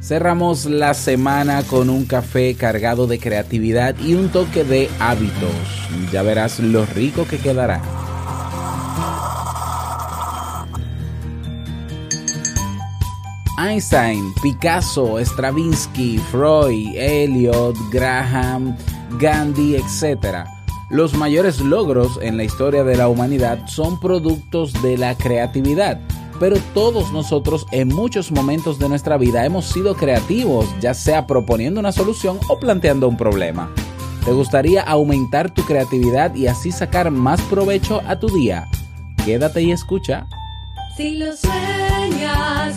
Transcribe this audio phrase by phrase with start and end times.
[0.00, 5.50] Cerramos la semana con un café cargado de creatividad y un toque de hábitos.
[6.12, 7.82] Ya verás lo rico que quedará.
[13.58, 18.76] Einstein, Picasso, Stravinsky, Freud, Eliot, Graham,
[19.18, 20.46] Gandhi, etc.
[20.90, 26.00] Los mayores logros en la historia de la humanidad son productos de la creatividad
[26.38, 31.80] pero todos nosotros en muchos momentos de nuestra vida hemos sido creativos, ya sea proponiendo
[31.80, 33.70] una solución o planteando un problema.
[34.24, 38.68] ¿Te gustaría aumentar tu creatividad y así sacar más provecho a tu día?
[39.24, 40.26] Quédate y escucha.
[40.96, 42.76] Si lo sueñas,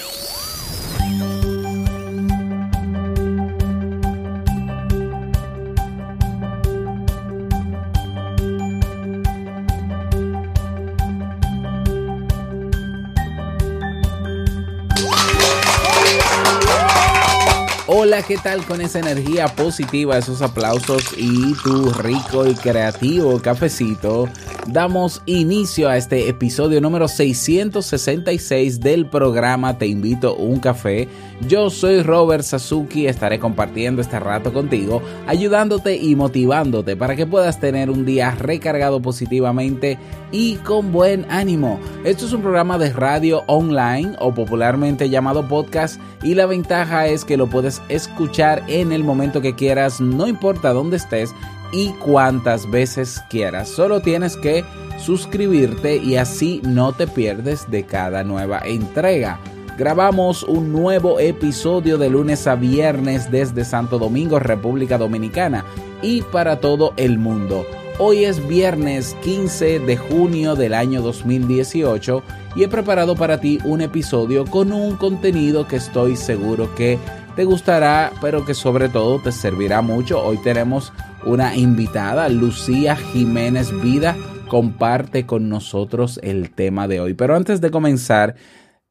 [18.03, 24.27] Hola, ¿qué tal con esa energía positiva, esos aplausos y tu rico y creativo cafecito?
[24.67, 31.07] Damos inicio a este episodio número 666 del programa Te invito a un café.
[31.47, 37.59] Yo soy Robert Sasuki, estaré compartiendo este rato contigo, ayudándote y motivándote para que puedas
[37.59, 39.97] tener un día recargado positivamente
[40.31, 41.79] y con buen ánimo.
[42.05, 47.25] Esto es un programa de radio online o popularmente llamado podcast y la ventaja es
[47.25, 51.33] que lo puedes escuchar en el momento que quieras, no importa dónde estés
[51.71, 53.69] y cuantas veces quieras.
[53.69, 54.65] Solo tienes que
[54.97, 59.39] suscribirte y así no te pierdes de cada nueva entrega.
[59.77, 65.65] Grabamos un nuevo episodio de lunes a viernes desde Santo Domingo, República Dominicana
[66.01, 67.65] y para todo el mundo.
[67.97, 72.23] Hoy es viernes 15 de junio del año 2018
[72.55, 76.99] y he preparado para ti un episodio con un contenido que estoy seguro que
[77.35, 80.21] te gustará, pero que sobre todo te servirá mucho.
[80.21, 80.91] Hoy tenemos
[81.25, 84.17] una invitada, Lucía Jiménez Vida,
[84.47, 87.13] comparte con nosotros el tema de hoy.
[87.13, 88.35] Pero antes de comenzar,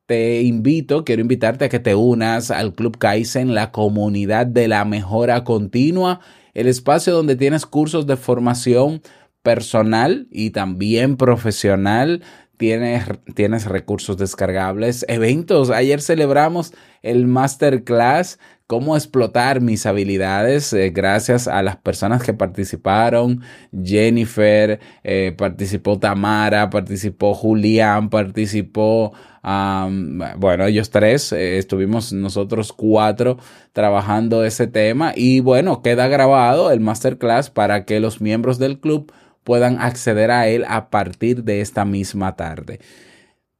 [0.06, 4.84] te invito, quiero invitarte a que te unas al Club Kaizen, la comunidad de la
[4.84, 6.20] mejora continua,
[6.54, 9.02] el espacio donde tienes cursos de formación
[9.42, 12.22] personal y también profesional.
[12.60, 13.04] Tienes,
[13.34, 15.70] tienes recursos descargables, eventos.
[15.70, 23.40] Ayer celebramos el masterclass cómo explotar mis habilidades eh, gracias a las personas que participaron.
[23.82, 33.38] Jennifer, eh, participó Tamara, participó Julián, participó, bueno, ellos tres, eh, estuvimos nosotros cuatro
[33.72, 39.10] trabajando ese tema y bueno, queda grabado el masterclass para que los miembros del club
[39.44, 42.80] puedan acceder a él a partir de esta misma tarde.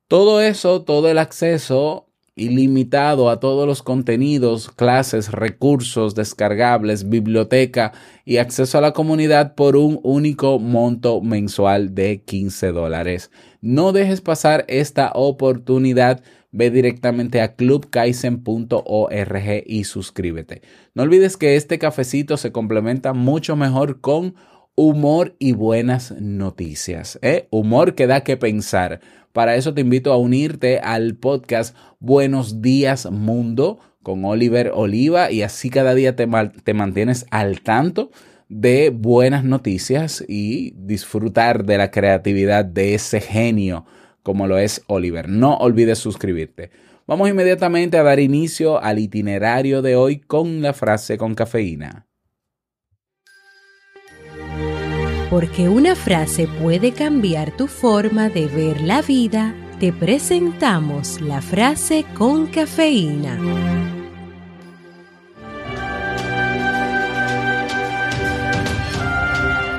[0.08, 2.10] Todo eso, todo el acceso
[2.41, 7.92] ilimitado a todos los contenidos, clases, recursos descargables, biblioteca
[8.24, 13.30] y acceso a la comunidad por un único monto mensual de 15 dólares.
[13.60, 16.22] No dejes pasar esta oportunidad.
[16.52, 20.62] Ve directamente a clubkaisen.org y suscríbete.
[20.94, 24.34] No olvides que este cafecito se complementa mucho mejor con
[24.80, 27.18] humor y buenas noticias.
[27.20, 27.48] ¿eh?
[27.50, 29.00] Humor que da que pensar.
[29.34, 35.42] Para eso te invito a unirte al podcast Buenos Días Mundo con Oliver Oliva y
[35.42, 36.26] así cada día te,
[36.64, 38.10] te mantienes al tanto
[38.48, 43.84] de buenas noticias y disfrutar de la creatividad de ese genio
[44.22, 45.28] como lo es Oliver.
[45.28, 46.71] No olvides suscribirte.
[47.06, 52.06] Vamos inmediatamente a dar inicio al itinerario de hoy con la frase con cafeína.
[55.30, 62.04] Porque una frase puede cambiar tu forma de ver la vida, te presentamos la frase
[62.15, 63.38] con cafeína.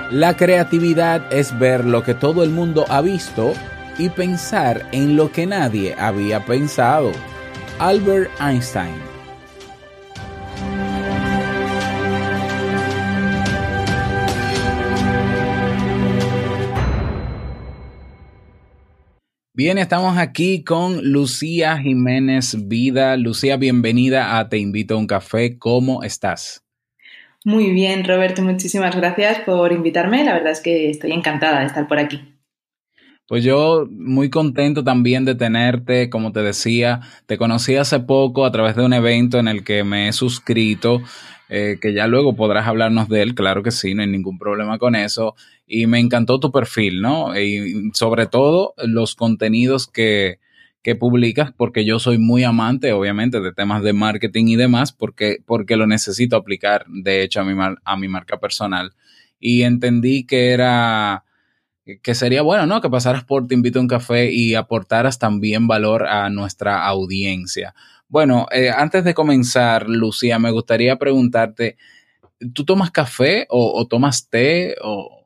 [0.09, 3.53] La creatividad es ver lo que todo el mundo ha visto
[3.97, 7.11] y pensar en lo que nadie había pensado.
[7.77, 9.10] Albert Einstein
[19.63, 23.15] Bien, estamos aquí con Lucía Jiménez Vida.
[23.15, 25.59] Lucía, bienvenida a Te invito a un café.
[25.59, 26.65] ¿Cómo estás?
[27.45, 30.23] Muy bien, Roberto, muchísimas gracias por invitarme.
[30.23, 32.40] La verdad es que estoy encantada de estar por aquí.
[33.31, 38.51] Pues yo muy contento también de tenerte, como te decía, te conocí hace poco a
[38.51, 41.01] través de un evento en el que me he suscrito,
[41.47, 44.77] eh, que ya luego podrás hablarnos de él, claro que sí, no hay ningún problema
[44.79, 45.35] con eso,
[45.65, 47.39] y me encantó tu perfil, ¿no?
[47.39, 50.39] Y sobre todo los contenidos que,
[50.83, 55.37] que publicas, porque yo soy muy amante, obviamente, de temas de marketing y demás, porque,
[55.45, 58.91] porque lo necesito aplicar, de hecho, a mi, a mi marca personal.
[59.39, 61.23] Y entendí que era
[62.01, 62.81] que sería bueno, ¿no?
[62.81, 67.73] Que pasaras por Te invito a un café y aportaras también valor a nuestra audiencia.
[68.07, 71.77] Bueno, eh, antes de comenzar, Lucía, me gustaría preguntarte,
[72.53, 75.25] ¿tú tomas café o, o tomas té o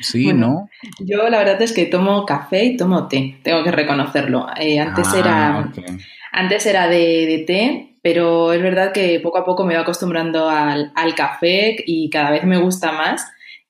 [0.00, 0.68] sí, Bueno, no?
[1.00, 4.46] yo la verdad es que tomo café y tomo té, tengo que reconocerlo.
[4.58, 5.84] Eh, antes Ah, era, ok.
[6.32, 10.48] antes era de, de té, pero es verdad que poco a poco me voy acostumbrando
[10.48, 13.26] al, al café y cada vez me gusta más.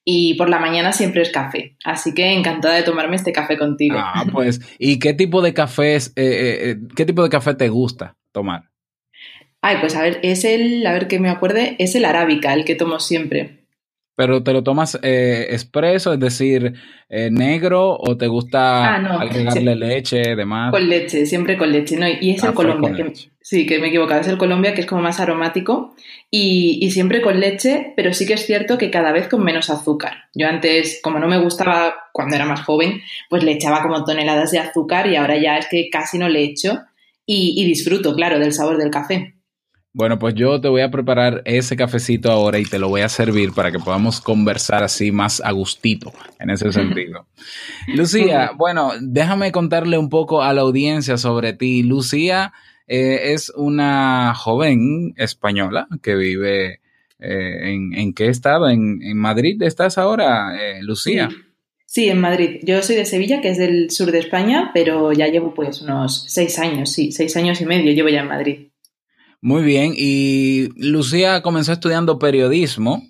[0.09, 1.77] Y por la mañana siempre es café.
[1.85, 3.97] Así que encantada de tomarme este café contigo.
[3.99, 7.55] Ah, pues, ¿y qué tipo de café es, eh, eh, eh, qué tipo de café
[7.55, 8.71] te gusta tomar?
[9.63, 12.65] Ay, pues a ver, es el, a ver que me acuerde, es el arábica, el
[12.65, 13.66] que tomo siempre.
[14.17, 16.73] Pero te lo tomas eh, expreso, es decir,
[17.11, 19.79] eh, negro, o te gusta Ah, no, agregarle sí.
[19.79, 20.71] leche, demás.
[20.71, 22.07] Con leche, siempre con leche, ¿no?
[22.09, 24.81] Y es el Café Colombia, que, sí, que me he equivocado, es el Colombia que
[24.81, 25.95] es como más aromático
[26.31, 29.69] y, y siempre con leche, pero sí que es cierto que cada vez con menos
[29.69, 30.15] azúcar.
[30.35, 34.51] Yo antes, como no me gustaba cuando era más joven, pues le echaba como toneladas
[34.51, 36.79] de azúcar y ahora ya es que casi no le echo
[37.27, 39.36] y, y disfruto, claro, del sabor del café.
[39.97, 43.09] Bueno, pues yo te voy a preparar ese cafecito ahora y te lo voy a
[43.09, 47.27] servir para que podamos conversar así más a gustito en ese sentido.
[47.95, 51.83] Lucía, bueno, déjame contarle un poco a la audiencia sobre ti.
[51.83, 52.53] Lucía
[52.87, 56.81] eh, es una joven española que vive
[57.19, 58.69] eh, en, ¿en qué estado?
[58.69, 61.31] ¿En, en Madrid estás ahora, eh, Lucía?
[61.31, 61.37] Sí.
[61.87, 62.59] Sí, en Madrid.
[62.65, 66.27] Yo soy de Sevilla, que es del sur de España, pero ya llevo pues unos
[66.29, 68.67] seis años, sí, seis años y medio llevo ya en Madrid.
[69.47, 73.05] Muy bien, y Lucía comenzó estudiando periodismo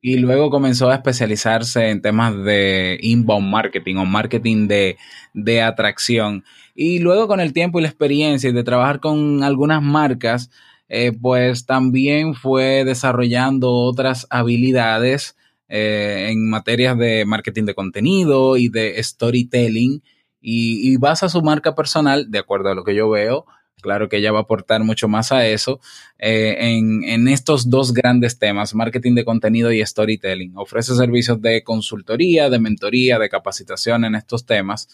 [0.00, 4.96] y luego comenzó a especializarse en temas de inbound marketing o marketing de,
[5.32, 6.42] de atracción.
[6.74, 10.50] Y luego con el tiempo y la experiencia y de trabajar con algunas marcas,
[10.88, 15.36] eh, pues también fue desarrollando otras habilidades
[15.68, 20.02] eh, en materias de marketing de contenido y de storytelling
[20.40, 23.46] y, y basa su marca personal, de acuerdo a lo que yo veo,
[23.80, 25.80] Claro que ella va a aportar mucho más a eso
[26.18, 30.52] eh, en, en, estos dos grandes temas, marketing de contenido y storytelling.
[30.56, 34.88] Ofrece servicios de consultoría, de mentoría, de capacitación en estos temas.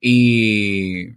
[0.00, 1.08] Y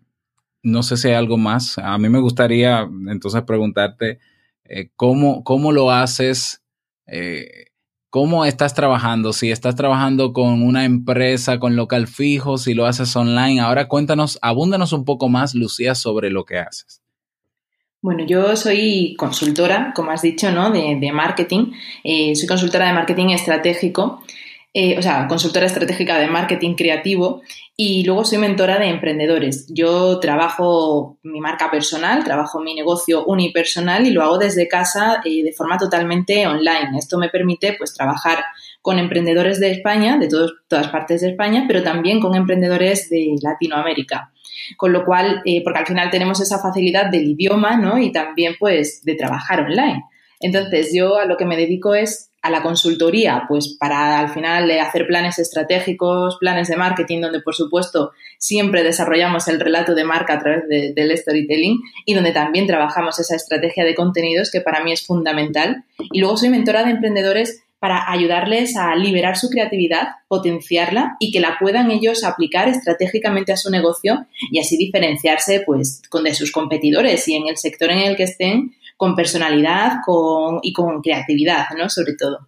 [0.65, 1.77] no sé si hay algo más.
[1.77, 4.19] A mí me gustaría entonces preguntarte
[4.65, 6.61] eh, cómo, cómo lo haces.
[7.07, 7.67] Eh,
[8.09, 9.33] ¿Cómo estás trabajando?
[9.33, 13.59] Si estás trabajando con una empresa, con local fijo, si lo haces online.
[13.59, 17.01] Ahora cuéntanos, abúndanos un poco más, Lucía, sobre lo que haces.
[18.05, 20.69] Bueno, yo soy consultora, como has dicho, ¿no?
[20.69, 21.71] De, marketing.
[22.03, 24.21] Eh, soy consultora de marketing estratégico,
[24.75, 27.41] eh, o sea, consultora estratégica de marketing creativo
[27.75, 29.65] y luego soy mentora de emprendedores.
[29.69, 35.43] Yo trabajo mi marca personal, trabajo mi negocio unipersonal y lo hago desde casa eh,
[35.43, 36.99] de forma totalmente online.
[36.99, 38.37] Esto me permite, pues, trabajar
[38.85, 44.31] con emprendedores de España, de todas partes de España, pero también con emprendedores de Latinoamérica.
[44.77, 47.97] Con lo cual, eh, porque al final tenemos esa facilidad del idioma, ¿no?
[47.97, 50.03] Y también, pues, de trabajar online.
[50.39, 54.69] Entonces, yo a lo que me dedico es a la consultoría, pues para al final
[54.79, 60.33] hacer planes estratégicos, planes de marketing, donde por supuesto siempre desarrollamos el relato de marca
[60.33, 64.83] a través de, del storytelling y donde también trabajamos esa estrategia de contenidos que para
[64.83, 65.85] mí es fundamental.
[66.11, 71.39] Y luego soy mentora de emprendedores para ayudarles a liberar su creatividad, potenciarla y que
[71.39, 76.51] la puedan ellos aplicar estratégicamente a su negocio y así diferenciarse pues con de sus
[76.51, 81.65] competidores y en el sector en el que estén con personalidad con, y con creatividad,
[81.77, 81.87] ¿no?
[81.87, 82.47] Sobre todo.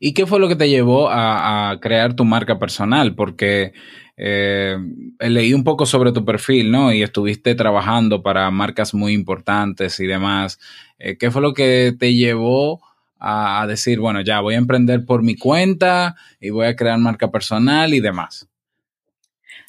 [0.00, 3.14] ¿Y qué fue lo que te llevó a, crear tu marca personal?
[3.14, 3.74] Porque
[4.16, 4.76] eh,
[5.20, 6.92] leí un poco sobre tu perfil, ¿no?
[6.92, 10.58] Y estuviste trabajando para marcas muy importantes y demás.
[10.98, 12.80] Eh, ¿Qué fue lo que te llevó
[13.24, 17.30] a, decir, bueno, ya voy a emprender por mi cuenta y voy a crear marca
[17.30, 18.48] personal y demás?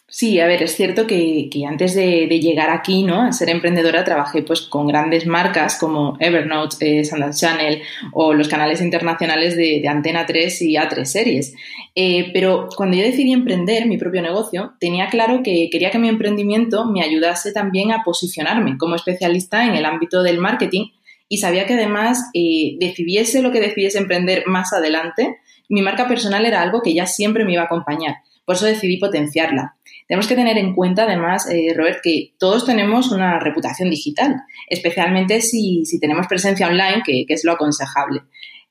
[0.08, 3.22] Sí, a ver, es cierto que, que antes de, llegar aquí, ¿no?
[3.22, 7.82] A ser emprendedora, trabajé pues con grandes marcas como Evernote, eh, Channel
[8.12, 11.56] o los canales internacionales de, de Antena 3 y A3 Series.
[11.96, 16.10] Eh, pero cuando yo decidí emprender mi propio negocio, tenía claro que quería que mi
[16.10, 20.90] emprendimiento me ayudase también a posicionarme como especialista en el ámbito del marketing
[21.28, 25.38] y sabía que además eh, decidiese lo que decidiese emprender más adelante,
[25.70, 28.16] mi marca personal era algo que ya siempre me iba a acompañar.
[28.46, 29.78] Por eso decidí potenciarla.
[30.08, 34.36] Tenemos que tener en cuenta, además, eh, Robert, que todos tenemos una reputación digital,
[34.70, 38.22] especialmente si, si tenemos presencia online, que, que es lo aconsejable.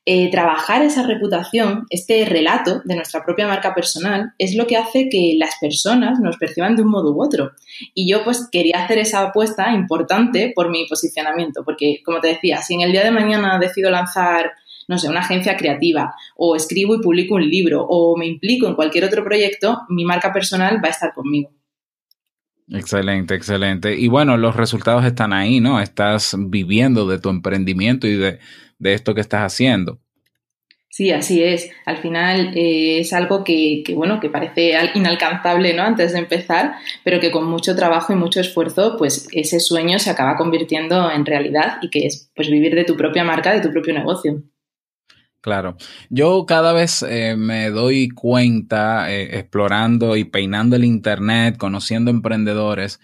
[0.05, 5.07] Eh, trabajar esa reputación, este relato de nuestra propia marca personal, es lo que hace
[5.07, 7.51] que las personas nos perciban de un modo u otro.
[7.93, 12.61] Y yo pues quería hacer esa apuesta importante por mi posicionamiento, porque como te decía,
[12.61, 14.51] si en el día de mañana decido lanzar
[14.87, 18.75] no sé, una agencia creativa, o escribo y publico un libro, o me implico en
[18.75, 21.51] cualquier otro proyecto, mi marca personal va a estar conmigo.
[22.69, 23.97] Excelente, excelente.
[23.97, 25.79] Y bueno, los resultados están ahí, ¿no?
[25.79, 28.39] Estás viviendo de tu emprendimiento y de,
[28.83, 29.99] de esto que estás haciendo.
[30.89, 31.71] Sí, así es.
[31.87, 35.81] Al final eh, es algo que, que, bueno, que parece inalcanzable, ¿no?
[35.81, 40.11] Antes de empezar, pero que con mucho trabajo y mucho esfuerzo, pues ese sueño se
[40.11, 43.71] acaba convirtiendo en realidad y que es, pues, vivir de tu propia marca, de tu
[43.71, 44.43] propio negocio.
[45.41, 45.77] Claro,
[46.09, 53.01] yo cada vez eh, me doy cuenta, eh, explorando y peinando el Internet, conociendo emprendedores,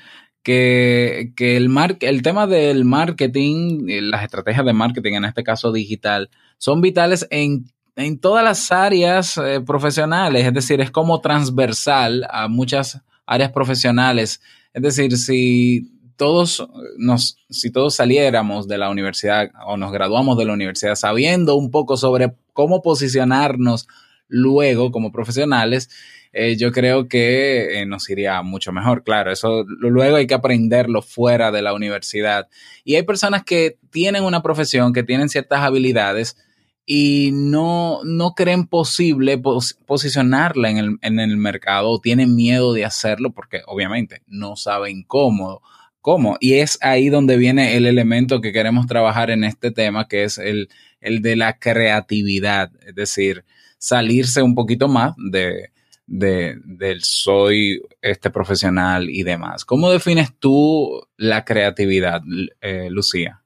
[1.35, 5.71] que, el, mar el tema del marketing, eh, las estrategias de marketing, en este caso
[5.71, 7.65] digital, son vitales en,
[7.95, 14.41] en todas las áreas eh, profesionales, es decir, es como transversal a muchas áreas profesionales.
[14.73, 20.45] Es decir, si todos nos, si todos saliéramos de la universidad o nos graduamos de
[20.45, 23.87] la universidad sabiendo un poco sobre cómo posicionarnos
[24.29, 25.89] luego como profesionales,
[26.31, 29.03] eh, yo creo que eh, nos iría mucho mejor.
[29.03, 32.47] Claro, eso luego hay que aprenderlo fuera de la universidad.
[32.83, 36.37] Y hay personas que tienen una profesión, que tienen ciertas habilidades
[36.85, 42.73] y no, no creen posible pos posicionarla en el, en el mercado o tienen miedo
[42.73, 45.61] de hacerlo porque obviamente no saben cómo
[46.01, 46.37] cómo.
[46.39, 50.37] Y es ahí donde viene el elemento que queremos trabajar en este tema, que es
[50.37, 50.69] el,
[51.01, 53.45] el de la creatividad, es decir,
[53.79, 55.71] salirse un poquito más de,
[56.05, 59.65] de, del soy este profesional y demás.
[59.65, 62.21] ¿Cómo defines tú la creatividad,
[62.61, 63.41] eh, Lucía?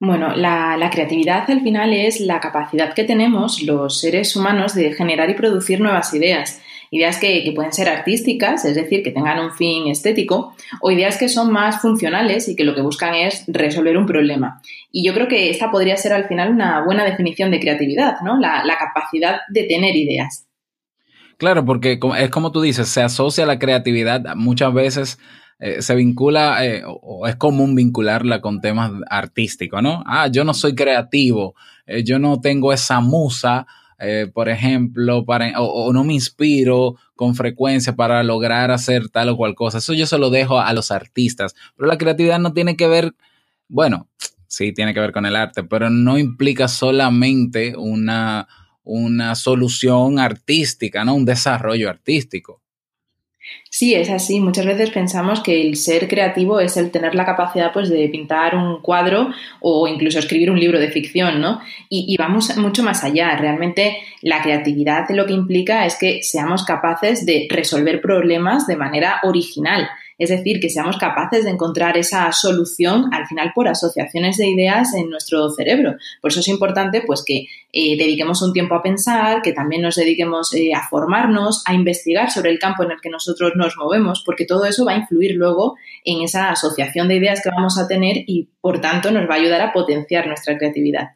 [0.00, 4.92] Bueno, la, la, creatividad al final es la capacidad que tenemos los seres humanos de
[4.92, 6.60] generar y producir nuevas ideas
[6.94, 11.28] ideas que, pueden ser artísticas, es decir, que tengan un fin estético, o ideas que
[11.28, 14.62] son más funcionales y que lo que buscan es resolver un problema.
[14.92, 18.38] Y yo creo que esta podría ser al final una buena definición de creatividad, ¿no?
[18.38, 20.46] La, la capacidad de tener ideas.
[21.36, 25.18] Claro, porque es como tú dices, se asocia la creatividad muchas veces.
[25.58, 30.04] Eh, se vincula eh, o es común vincularla con temas artísticos, ¿no?
[30.06, 31.54] Ah, yo no soy creativo,
[31.86, 33.66] eh, yo no tengo esa musa
[33.98, 39.36] eh, por ejemplo, para, o, no me inspiro con frecuencia para lograr hacer tal o
[39.36, 39.78] cual cosa.
[39.78, 41.54] Eso yo se lo dejo a los artistas.
[41.76, 43.14] Pero la creatividad no tiene que ver,
[43.68, 44.08] bueno,
[44.46, 48.48] sí tiene que ver con el arte, pero no implica solamente una,
[48.82, 51.14] una solución artística, ¿no?
[51.14, 52.63] Un desarrollo artístico.
[53.70, 54.40] Sí, es así.
[54.40, 58.54] Muchas veces pensamos que el ser creativo es el tener la capacidad pues, de pintar
[58.54, 61.60] un cuadro o incluso escribir un libro de ficción, ¿no?
[61.88, 63.36] Y, y, vamos mucho más allá.
[63.36, 69.20] Realmente la creatividad lo que implica es que seamos capaces de resolver problemas de manera
[69.24, 69.88] original.
[70.18, 74.94] Es decir, que seamos capaces de encontrar esa solución al final por asociaciones de ideas
[74.94, 75.94] en nuestro cerebro.
[76.20, 79.96] Por eso es importante pues, que eh, dediquemos un tiempo a pensar, que también nos
[79.96, 84.22] dediquemos eh, a formarnos, a investigar sobre el campo en el que nosotros nos movemos,
[84.24, 87.88] porque todo eso va a influir luego en esa asociación de ideas que vamos a
[87.88, 91.10] tener y, por tanto, nos va a ayudar a potenciar nuestra creatividad.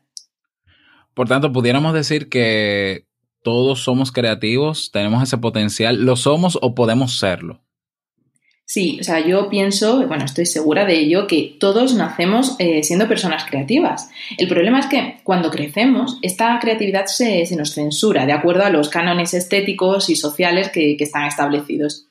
[1.14, 3.06] Por tanto, pudiéramos decir que
[3.42, 7.60] todos somos creativos, tenemos ese potencial, lo somos o podemos serlo.
[8.70, 13.08] Sí, o sea, yo pienso, bueno, estoy segura de ello, que todos nacemos eh, siendo
[13.08, 14.10] personas creativas.
[14.36, 18.90] El problema es que cuando crecemos, esta creatividad se, nos censura de acuerdo a los
[18.90, 22.08] cánones estéticos y sociales que están establecidos.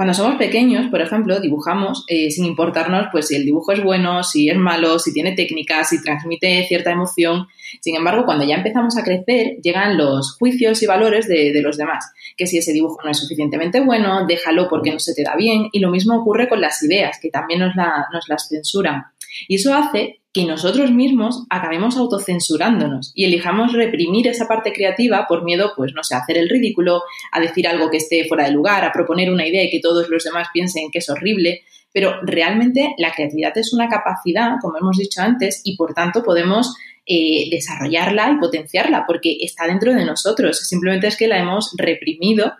[0.00, 4.22] Cuando somos pequeños, por ejemplo, dibujamos eh, sin importarnos pues, si el dibujo es bueno,
[4.22, 7.48] si es malo, si tiene técnicas, si transmite cierta emoción.
[7.82, 12.14] Sin embargo, cuando ya empezamos a crecer, llegan los juicios y valores de, los demás.
[12.34, 15.68] Que si ese dibujo no es suficientemente bueno, déjalo porque no se te da bien.
[15.70, 19.04] Y lo mismo ocurre con las ideas, que también nos, nos las censuran.
[19.48, 25.44] Y eso hace que nosotros mismos acabemos autocensurándonos y elijamos reprimir esa parte creativa por
[25.44, 28.52] miedo, pues no sé, a hacer el ridículo, a decir algo que esté fuera de
[28.52, 31.62] lugar, a proponer una idea y que todos los demás piensen que es horrible.
[31.92, 36.76] Pero realmente la creatividad es una capacidad, como hemos dicho antes, y por tanto podemos
[37.06, 40.60] eh, desarrollarla y potenciarla porque está dentro de nosotros.
[40.60, 42.52] Simplemente es que la hemos reprimido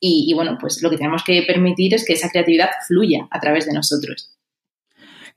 [0.00, 3.38] y, y bueno, pues lo que tenemos que permitir es que esa creatividad fluya a
[3.38, 4.37] través de nosotros.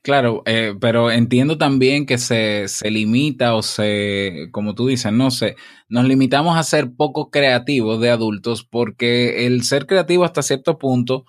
[0.02, 5.30] Claro, eh, pero entiendo también que se, se limita o se, como tú dices, no
[5.30, 5.54] sé,
[5.88, 11.24] nos limitamos a ser poco creativos de adultos porque el ser creativo hasta cierto punto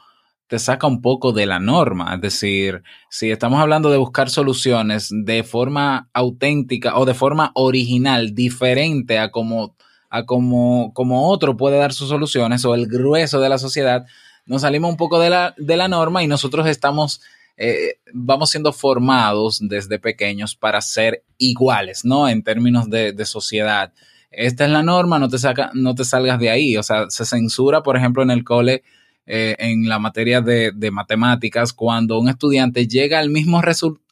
[0.47, 2.15] te saca un poco de la norma.
[2.15, 8.33] Es decir, si estamos hablando de buscar soluciones de forma auténtica o de forma original,
[8.33, 9.75] diferente a como,
[10.09, 14.05] a como, como otro puede dar sus soluciones o el grueso de la sociedad,
[14.47, 17.21] nos salimos un poco de la, de la norma y nosotros estamos
[17.55, 22.27] eh, vamos siendo formados desde pequeños para ser iguales, ¿no?
[22.27, 23.93] En términos de, de, sociedad.
[24.31, 26.77] Esta es la norma, no te, saca, no te salgas de ahí.
[26.77, 28.83] O sea, se censura, por ejemplo, en el cole,
[29.25, 33.61] eh, en la materia de, de, matemáticas, cuando un estudiante llega al mismo,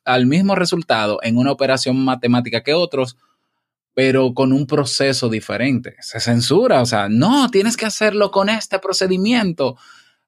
[0.05, 3.17] al mismo resultado en una operación matemática que otros,
[3.95, 5.95] pero con un proceso diferente.
[5.99, 9.77] Se censura, o sea, no, tienes que hacerlo con este procedimiento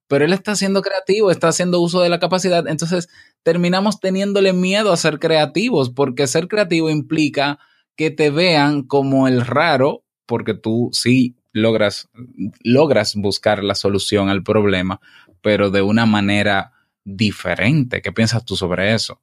[0.08, 3.10] pero él está siendo creativo, está haciendo uso de la capacidad, entonces
[3.44, 7.60] terminamos teniéndole miedo a ser creativos, porque ser creativo implica
[7.96, 12.10] que te vean como el raro, porque tú sí logras,
[12.64, 15.00] logras buscar la solución al problema,
[15.42, 16.72] pero de una manera
[17.04, 18.02] diferente.
[18.02, 19.22] ¿Qué piensas tú sobre eso?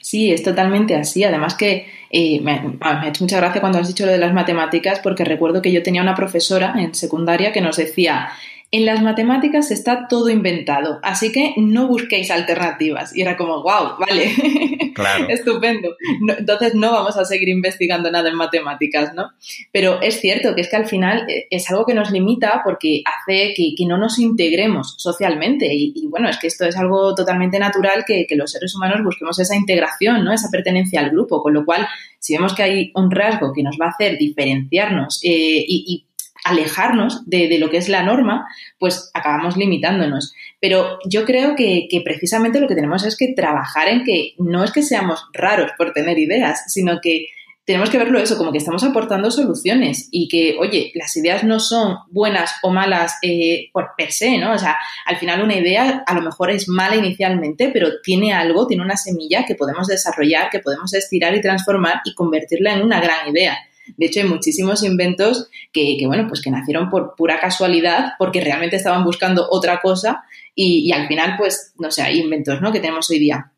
[0.00, 1.24] Sí, es totalmente así.
[1.24, 4.32] Además que eh, me, me, ha hecho mucha gracia cuando has dicho lo de las
[4.32, 8.30] matemáticas, porque recuerdo que yo tenía una profesora en secundaria que nos decía,
[8.76, 13.14] en las matemáticas está todo inventado, así que no busquéis alternativas.
[13.14, 14.32] Y era como, wow, vale,
[14.94, 15.28] claro.
[15.28, 15.94] estupendo.
[16.20, 19.30] No, entonces no vamos a seguir investigando nada en matemáticas, ¿no?
[19.70, 23.04] Pero es cierto que es que al final eh, es algo que nos limita porque
[23.04, 25.72] hace que, que no nos integremos socialmente.
[25.72, 29.04] Y, y, bueno, es que esto es algo totalmente natural que, que los seres humanos
[29.04, 30.32] busquemos esa integración, ¿no?
[30.32, 31.86] Esa pertenencia al grupo, con lo cual,
[32.18, 36.13] si vemos que hay un rasgo que nos va a hacer diferenciarnos eh, y, y
[36.44, 38.46] alejarnos de, lo que es la norma,
[38.78, 40.34] pues acabamos limitándonos.
[40.60, 44.62] Pero yo creo que, que, precisamente lo que tenemos es que trabajar en que no
[44.62, 47.26] es que seamos raros por tener ideas, sino que
[47.64, 51.60] tenemos que verlo eso, como que estamos aportando soluciones y que, oye, las ideas no
[51.60, 54.52] son buenas o malas eh, por per se, ¿no?
[54.52, 54.76] O sea,
[55.06, 58.98] al final una idea a lo mejor es mala inicialmente, pero tiene algo, tiene una
[58.98, 63.56] semilla que podemos desarrollar, que podemos estirar y transformar y convertirla en una gran idea.
[63.96, 68.40] De hecho, hay muchísimos inventos que, que, bueno, pues que nacieron por pura casualidad porque
[68.40, 72.72] realmente estaban buscando otra cosa y, y, al final, pues, no sé, hay inventos, ¿no?
[72.72, 73.52] Que tenemos hoy día.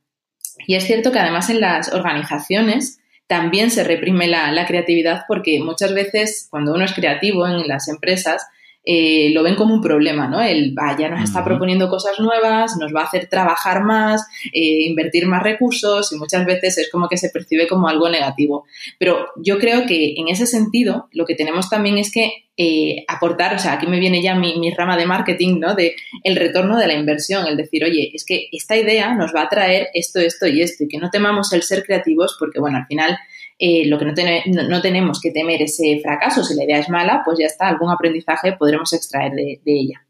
[0.67, 5.61] Y es cierto que además en las organizaciones también se reprime la, la creatividad porque
[5.61, 8.47] muchas veces cuando uno es creativo en las empresas,
[8.89, 10.41] eh, lo ven como un problema, ¿no?
[10.41, 14.87] El, ah, ya nos está proponiendo cosas nuevas, nos va a hacer trabajar más, eh,
[14.87, 18.65] invertir más recursos y muchas veces es como que se percibe como algo negativo.
[18.99, 23.55] Pero yo creo que en ese sentido lo que tenemos también es que eh, aportar,
[23.55, 25.75] o sea, aquí me viene ya mi, mi, rama de marketing, ¿no?
[25.75, 29.43] De el retorno de la inversión, el decir, oye, es que esta idea nos va
[29.43, 32.79] a traer esto, esto y esto, y que no temamos el ser creativos porque, bueno,
[32.79, 33.19] al final
[33.59, 36.45] eh, lo que no, ten no, no, tenemos que temer ese fracaso.
[36.45, 40.03] Si la idea es mala, pues ya está, algún aprendizaje podremos extraer de, ella.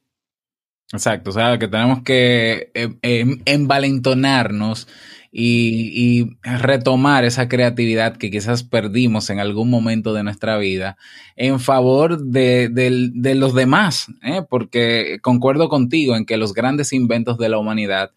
[0.93, 4.89] Exacto, o sea, que tenemos que eh, eh, envalentonarnos
[5.39, 10.97] y, retomar esa creatividad que quizás perdimos en algún momento de nuestra vida
[11.37, 14.43] en favor de, los demás, ¿eh?
[14.49, 18.13] porque concuerdo contigo en que los grandes inventos de la humanidad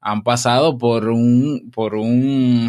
[0.00, 1.70] han pasado por un,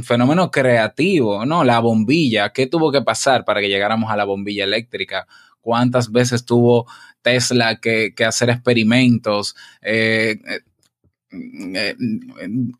[0.03, 1.63] fenómeno creativo, ¿no?
[1.63, 5.27] La bombilla, ¿qué tuvo que pasar para que llegáramos a la bombilla eléctrica?
[5.59, 6.85] ¿Cuántas veces tuvo
[7.21, 9.55] Tesla que, que hacer experimentos?
[9.81, 10.39] Eh,
[11.75, 11.95] eh,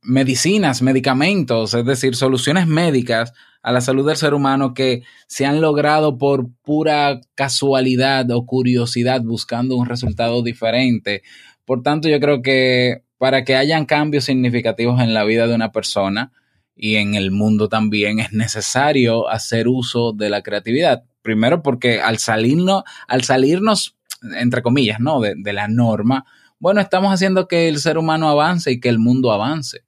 [0.02, 5.62] medicinas, medicamentos, es decir, soluciones médicas a la salud del ser humano que se han
[5.62, 11.24] logrado por pura casualidad o curiosidad buscando un resultado diferente.
[11.66, 15.72] Por tanto, yo creo que para que hayan cambios significativos en la vida de una
[15.72, 16.32] persona
[16.76, 21.04] y en el mundo también es necesario hacer uso de la creatividad.
[21.22, 23.98] Primero porque al salirnos, al salirnos
[24.38, 25.20] entre comillas, ¿no?
[25.22, 26.26] De la norma,
[26.60, 29.82] bueno, estamos haciendo que el ser humano avance y que el mundo avance.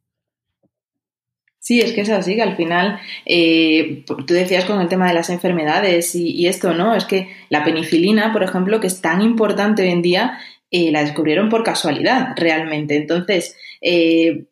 [1.69, 5.13] Sí, es que es así, que al final, eh, tú decías con el tema de
[5.13, 6.95] las enfermedades y, esto, ¿no?
[6.95, 10.39] Es que la penicilina, por ejemplo, que es tan importante hoy en día,
[10.71, 12.95] eh, la descubrieron por casualidad, realmente.
[12.95, 14.45] Entonces, eh,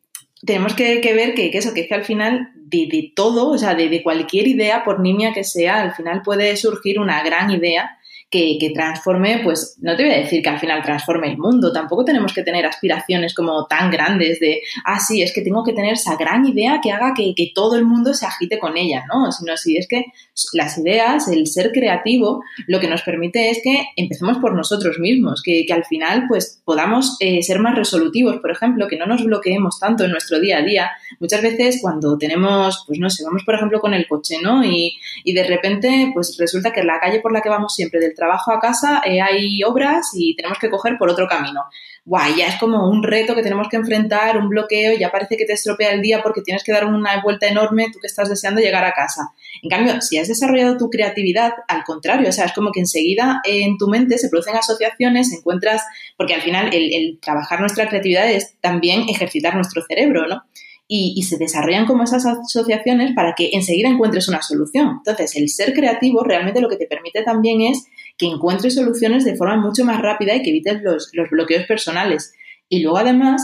[0.46, 3.58] tenemos que, ver que, que eso, que es que al final de, de todo, o
[3.58, 7.50] sea, de, de cualquier idea, por nimia que sea, al final puede surgir una gran
[7.50, 7.97] idea
[8.30, 11.72] que, que, transforme, pues no te voy a decir que al final transforme el mundo,
[11.72, 15.72] tampoco tenemos que tener aspiraciones como tan grandes de, ah, sí, es que tengo que
[15.72, 19.06] tener esa gran idea que haga que, que todo el mundo se agite con ella,
[19.08, 19.32] ¿no?
[19.32, 20.06] Sino si es que
[20.54, 25.42] las ideas, el ser creativo, lo que nos permite es que empecemos por nosotros mismos,
[25.42, 29.24] que, que al final pues podamos eh, ser más resolutivos, por ejemplo, que no nos
[29.24, 30.92] bloqueemos tanto en nuestro día a día.
[31.22, 34.66] Muchas veces cuando tenemos, pues no sé, vamos por ejemplo con el coche, ¿no?
[34.66, 38.17] Y, y de repente pues resulta que la calle por la que vamos siempre del
[38.18, 41.64] trabajo a casa eh, hay obras y tenemos que coger por otro camino.
[42.04, 45.46] Guay, ya es como un reto que tenemos que enfrentar, un bloqueo, ya parece que
[45.46, 48.62] te estropea el día porque tienes que dar una vuelta enorme, tú que estás deseando
[48.62, 49.34] llegar a casa.
[49.62, 53.42] En cambio, si has desarrollado tu creatividad, al contrario, o sea, es como que enseguida
[53.44, 55.84] en tu mente se producen asociaciones, encuentras,
[56.18, 60.44] porque al final el, el trabajar nuestra creatividad es también ejercitar nuestro cerebro, ¿no?
[60.88, 64.98] Y, se desarrollan como esas asociaciones para que enseguida encuentres una solución.
[64.98, 67.86] Entonces, el ser creativo realmente lo que te permite también es
[68.18, 72.34] que encuentres soluciones de forma mucho más rápida y que evites los, los bloqueos personales.
[72.70, 73.44] Y luego, además,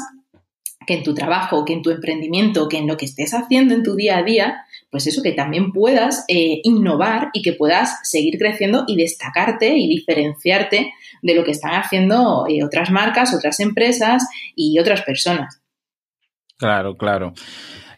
[0.88, 3.84] que en tu trabajo, que en tu emprendimiento, que en lo que estés haciendo en
[3.84, 8.38] tu día a día, pues eso, que también puedas eh, innovar y que puedas seguir
[8.38, 14.26] creciendo y destacarte y diferenciarte de lo que están haciendo eh, otras marcas, otras empresas
[14.56, 15.63] y otras personas.
[16.64, 17.34] Claro, claro.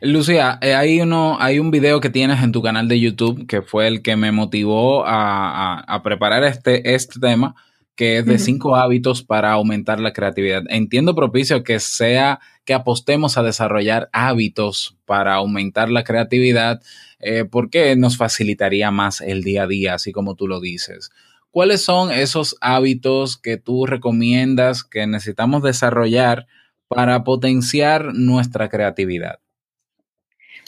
[0.02, 3.62] Lucía, eh, hay, uno, hay un video que tienes en tu canal de YouTube que
[3.62, 7.56] fue el que me motivó a, a, a preparar este, este tema,
[7.96, 8.40] que es de uh -huh.
[8.40, 10.64] cinco hábitos para aumentar la creatividad.
[10.70, 16.82] Entiendo propicio que sea que apostemos a desarrollar hábitos para aumentar la creatividad,
[17.20, 21.12] eh, porque nos facilitaría más el día a día, así como tú lo dices.
[21.52, 26.48] ¿Cuáles son esos hábitos que tú recomiendas que necesitamos desarrollar
[26.88, 29.40] para potenciar nuestra creatividad?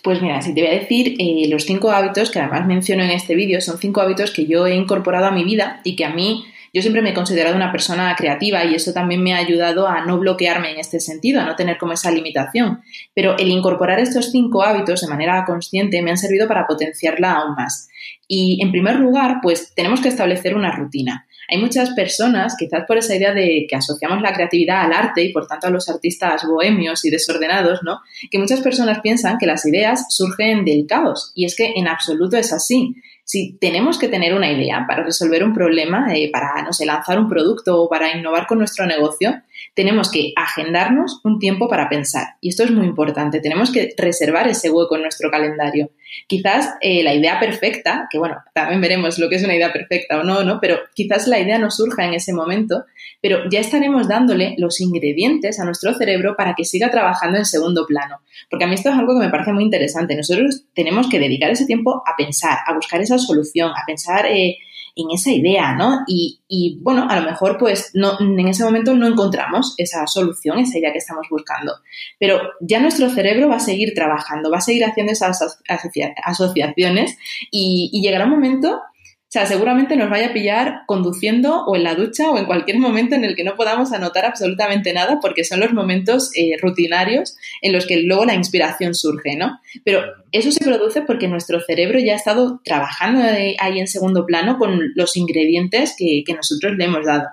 [0.03, 3.09] Pues mira, si te voy a decir, eh, los cinco hábitos que además menciono en
[3.09, 6.13] este vídeo son cinco hábitos que yo he incorporado a mi vida y que a
[6.13, 9.87] mí, yo siempre me he considerado una persona creativa y eso también me ha ayudado
[9.87, 12.81] a no bloquearme en este sentido, a no tener como esa limitación.
[13.13, 17.55] Pero el incorporar estos cinco hábitos de manera consciente me han servido para potenciarla aún
[17.55, 17.89] más.
[18.27, 21.27] Y en primer lugar, pues tenemos que establecer una rutina.
[21.49, 25.31] Hay muchas personas, quizás por esa idea de que asociamos la creatividad al arte y
[25.31, 28.01] por tanto a los artistas bohemios y desordenados, ¿no?
[28.29, 32.35] Que muchas personas piensan que las ideas surgen del caos y es que en absoluto
[32.35, 32.95] es así.
[33.29, 37.19] Si tenemos que tener una idea para resolver un problema, eh, para, no sé, lanzar
[37.19, 39.41] un producto o para innovar con nuestro negocio,
[39.75, 42.35] tenemos que agendarnos un tiempo para pensar.
[42.39, 43.41] Y esto es muy importante.
[43.41, 45.91] Tenemos que reservar ese hueco en nuestro calendario.
[46.27, 50.19] Quizás eh, la idea perfecta, que bueno, también veremos lo que es una idea perfecta
[50.19, 50.59] o no, ¿no?
[50.59, 52.85] Pero quizás la idea no surja en ese momento,
[53.21, 57.85] pero ya estaremos dándole los ingredientes a nuestro cerebro para que siga trabajando en segundo
[57.85, 58.21] plano.
[58.49, 60.15] Porque a mí esto es algo que me parece muy interesante.
[60.15, 64.57] Nosotros tenemos que dedicar ese tiempo a pensar, a buscar esa solución, a pensar eh,
[64.97, 65.99] en esa idea, ¿no?
[66.07, 70.59] Y, y, bueno, a lo mejor pues no, en ese momento no encontramos esa solución,
[70.59, 71.73] esa idea que estamos buscando.
[72.19, 77.17] Pero ya nuestro cerebro va a seguir trabajando, va a seguir haciendo esas asocia asociaciones
[77.51, 78.81] y, y llegará un momento
[79.27, 82.79] o sea, seguramente nos vaya a pillar conduciendo o en la ducha o en cualquier
[82.79, 87.35] momento en el que no podamos anotar absolutamente nada porque son los momentos eh, rutinarios
[87.61, 89.59] en los que luego la inspiración surge, ¿no?
[89.83, 93.21] Pero eso se produce porque nuestro cerebro ya ha estado trabajando
[93.59, 97.27] ahí en segundo plano con los ingredientes que, nosotros le hemos dado.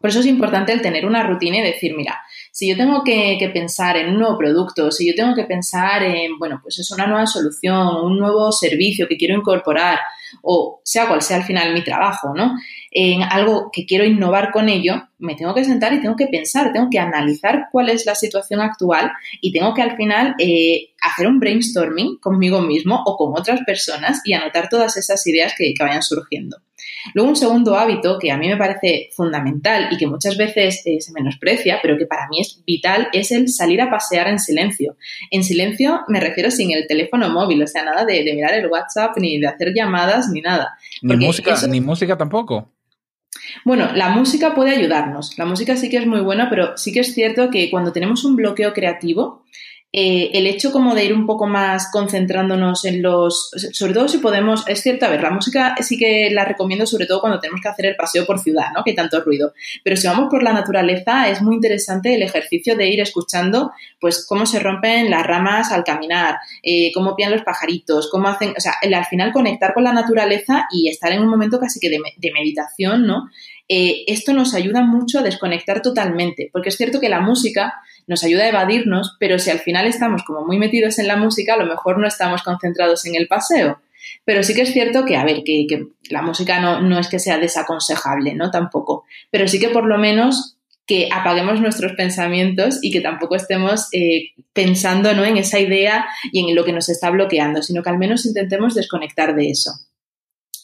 [0.00, 2.20] Por eso es importante el tener una rutina y decir, mira,
[2.52, 6.04] si yo tengo que, que, pensar en un nuevo producto, si yo tengo que pensar
[6.04, 9.98] en, bueno, pues es una nueva solución, un nuevo servicio que quiero incorporar,
[10.42, 12.56] o sea cual sea al final mi trabajo, ¿no?
[12.90, 16.72] En algo que quiero innovar con ello, me tengo que sentar y tengo que pensar,
[16.72, 21.26] tengo que analizar cuál es la situación actual y tengo que al final eh, hacer
[21.26, 25.82] un brainstorming conmigo mismo o con otras personas y anotar todas esas ideas que, que
[25.82, 26.58] vayan surgiendo.
[27.14, 31.00] Luego, un segundo hábito que a mí me parece fundamental y que muchas veces eh,
[31.00, 34.96] se menosprecia, pero que para mí es vital, es el salir a pasear en silencio.
[35.30, 38.66] En silencio me refiero sin el teléfono móvil, o sea, nada de, de mirar el
[38.66, 40.76] WhatsApp, ni de hacer llamadas, ni nada.
[41.02, 41.66] Ni música, eso...
[41.66, 42.70] ni música tampoco.
[43.64, 45.38] Bueno, la música puede ayudarnos.
[45.38, 48.24] La música sí que es muy buena, pero sí que es cierto que cuando tenemos
[48.24, 49.44] un bloqueo creativo,
[49.90, 54.18] eh, el hecho como de ir un poco más concentrándonos en los, sobre todo si
[54.18, 57.62] podemos, es cierto, a ver, la música sí que la recomiendo sobre todo cuando tenemos
[57.62, 58.84] que hacer el paseo por ciudad, ¿no?
[58.84, 59.54] Que tanto ruido.
[59.82, 64.26] Pero si vamos por la naturaleza es muy interesante el ejercicio de ir escuchando, pues
[64.26, 68.60] cómo se rompen las ramas al caminar, eh, cómo pían los pajaritos, cómo hacen, o
[68.60, 72.32] sea, al final conectar con la naturaleza y estar en un momento casi que de
[72.32, 73.30] meditación, ¿no?
[73.68, 77.74] Eh, esto nos ayuda mucho a desconectar totalmente, porque es cierto que la música
[78.06, 81.54] nos ayuda a evadirnos, pero si al final estamos como muy metidos en la música,
[81.54, 83.80] a lo mejor no estamos concentrados en el paseo.
[84.24, 87.08] Pero sí que es cierto que, a ver, que, que la música no, no es
[87.08, 88.50] que sea desaconsejable, ¿no?
[88.50, 89.04] Tampoco.
[89.30, 94.30] Pero sí que por lo menos que apaguemos nuestros pensamientos y que tampoco estemos eh,
[94.54, 95.22] pensando ¿no?
[95.22, 98.74] en esa idea y en lo que nos está bloqueando, sino que al menos intentemos
[98.74, 99.72] desconectar de eso.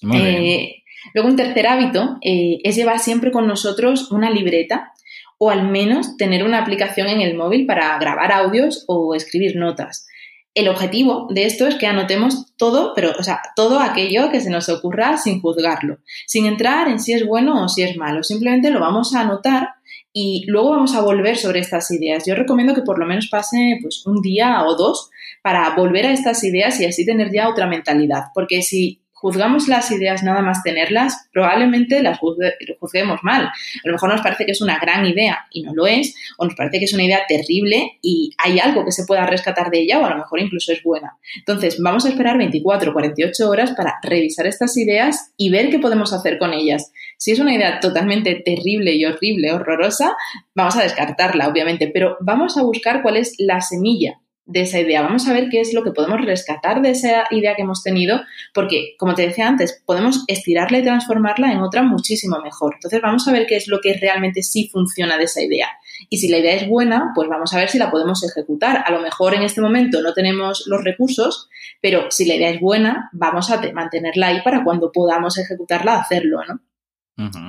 [0.01, 0.71] Muy bien.
[1.13, 4.93] Luego, un tercer hábito eh, es llevar siempre con nosotros una libreta
[5.39, 10.07] o al menos tener una aplicación en el móvil para grabar audios o escribir notas.
[10.55, 14.51] El objetivo de esto es que anotemos todo, pero, o sea, todo aquello que se
[14.51, 18.23] nos ocurra sin juzgarlo, sin entrar en si es bueno o si es malo.
[18.23, 19.71] Simplemente lo vamos a anotar
[20.13, 22.25] y luego vamos a volver sobre estas ideas.
[22.25, 25.11] Yo recomiendo que por lo menos pase pues, un día o dos
[25.43, 28.27] para volver a estas ideas y así tener ya otra mentalidad.
[28.33, 33.45] Porque si juzgamos las ideas nada más tenerlas, probablemente las juzgue- juzguemos mal.
[33.47, 33.53] A
[33.87, 36.55] lo mejor nos parece que es una gran idea y no lo es, o nos
[36.55, 39.99] parece que es una idea terrible y hay algo que se pueda rescatar de ella
[39.99, 41.17] o a lo mejor incluso es buena.
[41.39, 45.79] Entonces, vamos a esperar 24 o 48 horas para revisar estas ideas y ver qué
[45.79, 46.93] podemos hacer con ellas.
[47.17, 50.15] Si es una idea totalmente terrible y horrible, horrorosa,
[50.55, 55.01] vamos a descartarla, obviamente, pero vamos a buscar cuál es la semilla de esa idea.
[55.03, 58.21] Vamos a ver qué es lo que podemos rescatar de esa idea que hemos tenido,
[58.53, 62.75] porque, como te decía antes, podemos estirarla y transformarla en otra muchísimo mejor.
[62.75, 65.69] Entonces, vamos a ver qué es lo que realmente sí funciona de esa idea.
[66.11, 68.85] Y si la idea es buena, pues vamos a ver si la podemos ejecutar.
[68.87, 71.49] A lo mejor en este momento no tenemos los recursos,
[71.81, 75.95] pero si la idea es buena, vamos a te- mantenerla ahí para cuando podamos ejecutarla,
[76.01, 76.61] hacerlo, ¿no?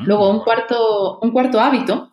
[0.06, 2.10] Luego, un cuarto, un cuarto hábito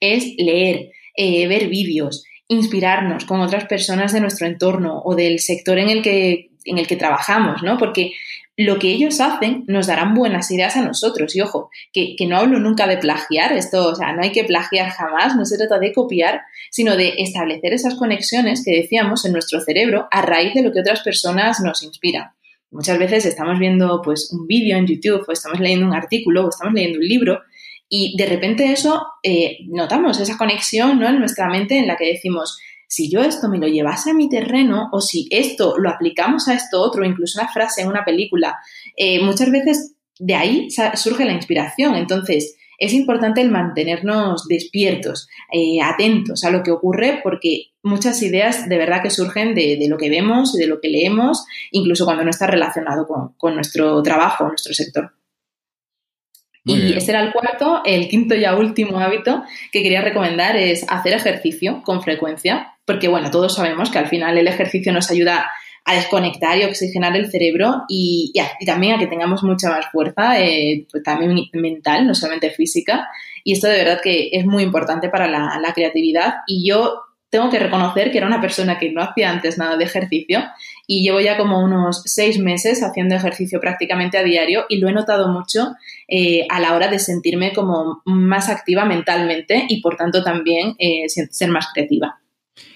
[0.00, 5.78] es leer, eh, ver vídeos, inspirarnos con otras personas de nuestro entorno o del sector
[5.78, 7.76] en el que, en el que trabajamos, ¿no?
[7.76, 8.12] Porque
[8.56, 11.36] lo que ellos hacen nos darán buenas ideas a nosotros.
[11.36, 14.44] Y ojo, que, que no hablo nunca de plagiar, esto, o sea, no hay que
[14.44, 19.32] plagiar jamás, no se trata de copiar, sino de establecer esas conexiones que decíamos en
[19.32, 22.30] nuestro cerebro a raíz de lo que otras personas nos inspiran.
[22.70, 26.48] Muchas veces estamos viendo pues un vídeo en YouTube o estamos leyendo un artículo o
[26.48, 27.42] estamos leyendo un libro
[27.88, 31.08] y de repente eso eh, notamos esa conexión ¿no?
[31.08, 34.28] en nuestra mente en la que decimos, si yo esto me lo llevase a mi
[34.28, 38.56] terreno o si esto lo aplicamos a esto otro, incluso una frase en una película,
[38.96, 41.94] eh, muchas veces de ahí surge la inspiración.
[41.94, 48.68] Entonces, es importante el mantenernos despiertos, eh, atentos a lo que ocurre, porque muchas ideas
[48.68, 52.04] de verdad que surgen de, de lo que vemos y de lo que leemos, incluso
[52.04, 55.12] cuando no está relacionado con, con nuestro trabajo, nuestro sector.
[56.66, 56.98] Muy y bien.
[56.98, 57.80] este era el cuarto.
[57.84, 63.30] El quinto y último hábito que quería recomendar es hacer ejercicio con frecuencia, porque bueno,
[63.30, 65.48] todos sabemos que al final el ejercicio nos ayuda
[65.88, 69.70] a desconectar y oxigenar el cerebro y, y a- y también a que tengamos mucha
[69.70, 73.06] más fuerza, eh, pues también mental, no solamente física.
[73.44, 76.34] Y esto de verdad que es muy importante para la, la creatividad.
[76.48, 79.84] Y yo tengo que reconocer que era una persona que no hacía antes nada de
[79.84, 80.44] ejercicio
[80.86, 84.92] y llevo ya como unos seis meses haciendo ejercicio prácticamente a diario y lo he
[84.92, 85.74] notado mucho
[86.08, 91.08] eh, a la hora de sentirme como más activa mentalmente y por tanto también eh,
[91.08, 92.20] ser más creativa.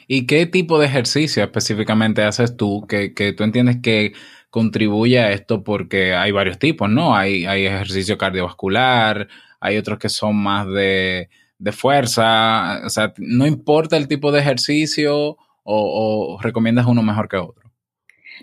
[0.06, 4.12] ¿Y qué tipo de ejercicio específicamente haces tú que, que tú entiendes que
[4.50, 5.62] contribuye a esto?
[5.62, 7.14] Porque hay varios tipos, ¿no?
[7.14, 9.28] Hay, hay ejercicio cardiovascular,
[9.60, 11.28] hay otros que son más de,
[11.60, 17.36] de fuerza, o sea, no importa el tipo de ejercicio o, recomiendas uno mejor que
[17.36, 17.70] otro.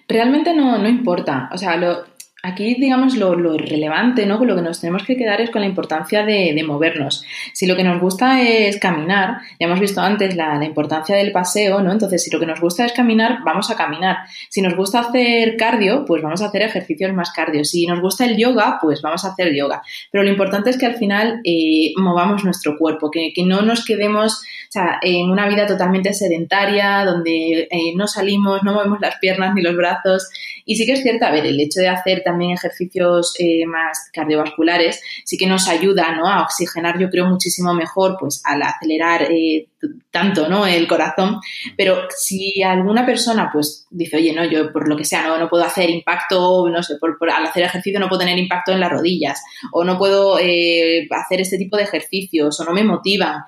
[0.07, 1.49] Realmente no, no importa.
[1.51, 2.05] O sea, lo,
[2.47, 4.43] aquí, digamos, lo, lo relevante, ¿no?
[4.43, 7.23] Lo que nos tenemos que quedar es con la importancia de, movernos.
[7.53, 11.81] Si lo que nos gusta es caminar, ya hemos visto antes la, importancia del paseo,
[11.81, 11.91] ¿no?
[11.91, 14.17] Entonces, si lo que nos gusta es caminar, vamos a caminar.
[14.49, 17.63] Si nos gusta hacer cardio, pues vamos a hacer ejercicios más cardio.
[17.63, 19.81] Si nos gusta el yoga, pues vamos a hacer yoga.
[20.11, 23.85] Pero lo importante es que al final eh, movamos nuestro cuerpo, que, que no nos
[23.85, 29.15] quedemos o sea, en una vida totalmente sedentaria, donde eh, no salimos, no movemos las
[29.19, 30.29] piernas ni los brazos.
[30.65, 34.09] Y sí que es cierto, a ver, el hecho de hacer también ejercicios eh, más
[34.13, 36.27] cardiovasculares sí que nos ayuda ¿no?
[36.27, 39.67] a oxigenar, yo creo, muchísimo mejor, pues al acelerar eh,
[40.11, 40.65] tanto ¿no?
[40.65, 41.39] el corazón.
[41.77, 45.49] Pero si alguna persona pues dice, oye, no, yo por lo que sea no, no
[45.49, 48.91] puedo hacer impacto, no sé, por- al hacer ejercicio no puedo tener impacto en las
[48.91, 53.41] rodillas, o no puedo eh, hacer este tipo de ejercicios, o no me motivan,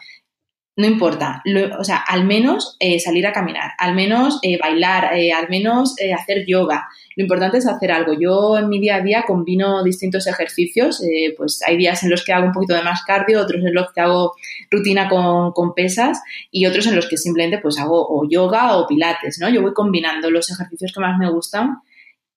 [0.80, 5.14] no importa, lo- o sea, al menos eh, salir a caminar, al menos eh, bailar,
[5.18, 6.88] eh, al menos eh, hacer yoga.
[7.18, 8.14] Lo importante es hacer algo.
[8.18, 11.02] Yo en mi día a día combino distintos ejercicios,
[11.38, 13.92] pues hay días en los que hago un poquito de más cardio, otros en los
[13.92, 14.34] que hago
[14.72, 18.88] rutina con, con pesas y otros en los que simplemente pues hago o yoga o
[18.88, 19.50] pilates, ¿no?
[19.50, 21.80] Yo voy combinando los ejercicios que más me gustan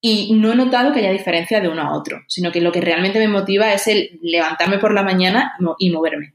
[0.00, 2.80] y no he notado que haya diferencia de uno a otro, sino que lo que
[2.80, 6.34] realmente me motiva es el levantarme por la mañana y moverme.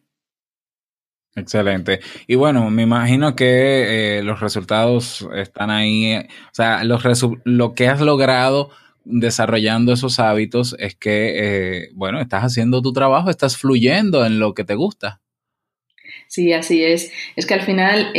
[1.38, 2.00] Excelente.
[2.26, 6.06] Y bueno, me imagino que eh, los resultados están ahí.
[6.14, 7.04] eh, o sea, los
[7.44, 8.72] lo que has logrado
[9.06, 14.56] desarrollando esos hábitos es que, eh, bueno, estás haciendo tu trabajo, estás fluyendo en lo
[14.56, 15.22] que te gusta.
[16.28, 17.12] Sí, así es.
[17.36, 18.12] Es que al final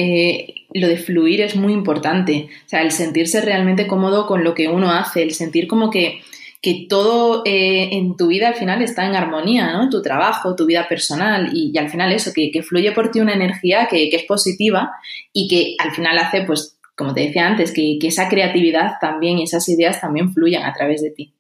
[0.73, 2.49] lo de fluir es muy importante.
[2.67, 6.21] O sea, el sentirse realmente cómodo con lo que uno hace, el sentir como que,
[6.61, 9.89] que todo eh, en tu vida al final está en armonía, ¿no?
[9.91, 13.87] Tu trabajo, tu vida personal y, al final eso, que, fluye por ti una energía
[13.89, 14.91] que, que es positiva
[15.33, 19.39] y que al final hace, pues, como te decía antes, que, que esa creatividad también
[19.39, 21.35] y esas ideas también fluyan a través de ti.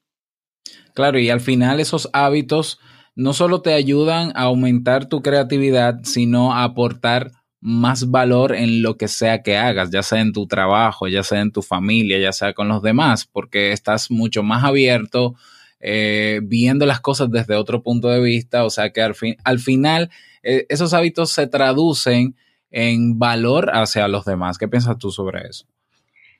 [0.94, 2.78] Claro, y al final esos hábitos
[3.16, 8.96] no solo te ayudan a aumentar tu creatividad, sino a aportar más valor en lo
[8.96, 12.32] que sea que hagas, ya sea en tu trabajo, ya sea en tu familia, ya
[12.32, 15.34] sea con los demás, porque estás mucho más abierto,
[15.80, 19.58] eh, viendo las cosas desde otro punto de vista, o sea que al, fin, al
[19.58, 20.10] final
[20.42, 22.36] eh, esos hábitos se traducen
[22.70, 24.58] en valor hacia los demás.
[24.58, 25.66] ¿Qué piensas tú sobre eso?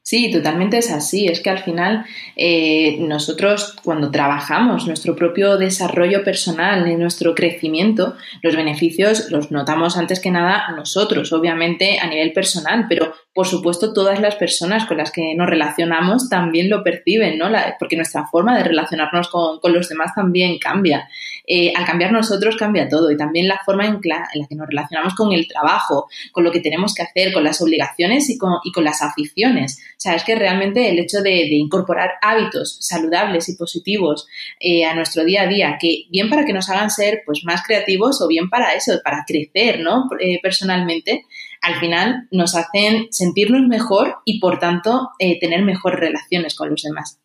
[0.08, 1.26] Sí, totalmente es así.
[1.26, 8.56] Es que al final eh, nosotros cuando trabajamos nuestro propio desarrollo personal, nuestro crecimiento, los
[8.56, 14.18] beneficios los notamos antes que nada nosotros, obviamente a nivel personal, pero por supuesto todas
[14.18, 17.48] las personas con las que nos relacionamos también lo perciben, ¿no?
[17.78, 21.08] Porque nuestra forma de relacionarnos con, con los demás también cambia.
[21.46, 25.14] Eh, al cambiar nosotros cambia todo y también la forma en la, que nos relacionamos
[25.14, 28.72] con el trabajo, con lo que tenemos que hacer, con las obligaciones y con, y
[28.72, 29.78] con las aficiones.
[29.92, 34.26] O sea, es que realmente el hecho de, de incorporar hábitos saludables y positivos
[34.58, 37.62] eh, a nuestro día a día, que bien para que nos hagan ser pues, más
[37.62, 40.08] creativos o bien para eso, para crecer ¿no?
[40.18, 41.24] Eh, personalmente,
[41.62, 46.82] al final nos hacen sentirnos mejor y por tanto eh, tener mejores relaciones con los
[46.82, 47.20] demás.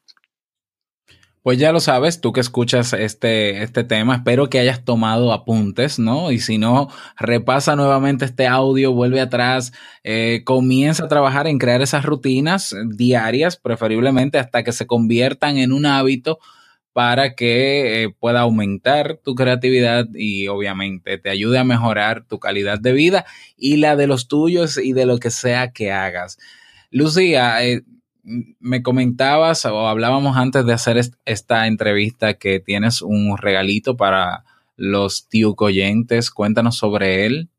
[1.43, 5.99] Pues ya lo sabes, tú que escuchas este, este tema, espero que hayas tomado apuntes,
[5.99, 6.31] ¿no?
[6.31, 9.73] Y si no, repasa nuevamente este audio, vuelve atrás,
[10.05, 15.73] eh, comienza a trabajar en crear esas rutinas diarias, preferiblemente hasta que se conviertan en
[15.73, 16.39] un hábito
[16.93, 22.79] para que eh, pueda aumentar tu creatividad y obviamente te ayude a mejorar tu calidad
[22.79, 23.25] de vida
[23.57, 26.37] y la de los tuyos y de lo que sea que hagas.
[26.91, 27.81] Lucía, eh,
[28.23, 34.45] me comentabas o hablábamos antes de hacer esta entrevista que tienes un regalito para
[34.77, 36.31] los tiucoyentes.
[36.31, 37.49] Cuéntanos sobre él.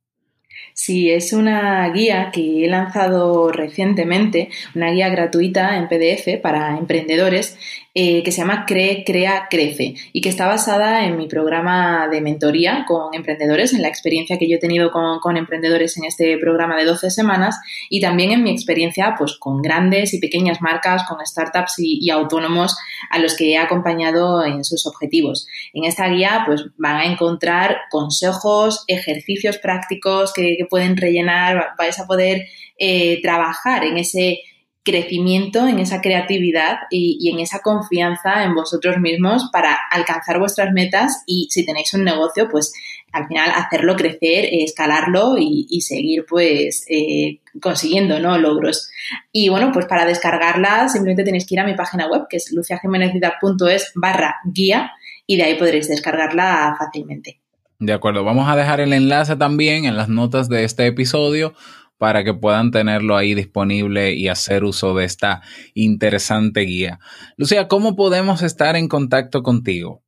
[0.73, 7.57] Sí, es una guía que he lanzado recientemente, una guía gratuita en PDF para emprendedores
[7.97, 12.21] eh, que se llama Cree, Crea, Crece y que está basada en mi programa de
[12.21, 16.77] mentoría con emprendedores, en la experiencia que yo he tenido con, emprendedores en este programa
[16.77, 17.57] de 12 semanas
[17.89, 22.77] y también en mi experiencia pues, con grandes y pequeñas marcas, con startups y, autónomos
[23.11, 25.47] a los que he acompañado en sus objetivos.
[25.73, 31.99] En esta guía pues, van a encontrar consejos, ejercicios prácticos que, que pueden rellenar, vais
[32.01, 34.41] a poder eh, trabajar en ese
[34.85, 41.25] crecimiento, en esa creatividad y, en esa confianza en vosotros mismos para alcanzar vuestras metas
[41.27, 42.73] y si tenéis un negocio, pues
[43.11, 48.37] al final hacerlo crecer, escalarlo y, seguir pues eh, consiguiendo ¿no?
[48.39, 48.91] logros.
[49.33, 52.53] Y bueno, pues para descargarla simplemente tenéis que ir a mi página web que es
[52.53, 54.93] luciajimenezvida.es barra guía
[55.27, 57.41] y de ahí podréis descargarla fácilmente.
[57.79, 61.55] De acuerdo, vamos a dejar el enlace también en las notas de este episodio
[61.99, 65.43] para que puedan tenerlo ahí disponible y hacer uso de esta
[65.75, 66.99] interesante guía.
[67.37, 70.04] Lucía, ¿cómo podemos estar en contacto contigo?